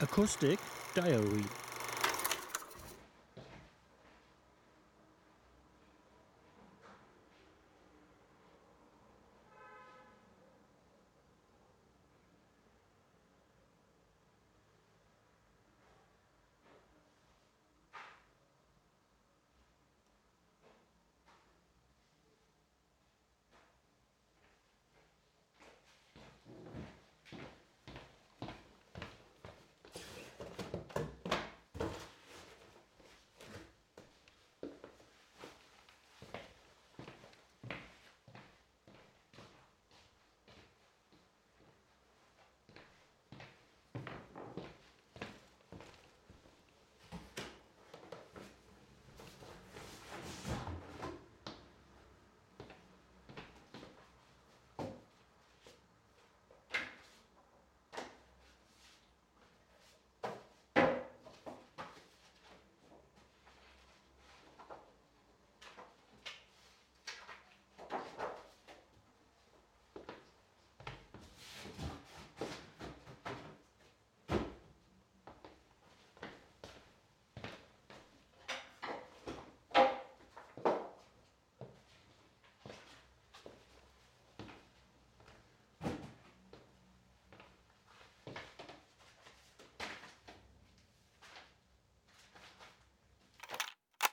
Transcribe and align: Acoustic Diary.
Acoustic 0.00 0.60
Diary. 0.94 1.67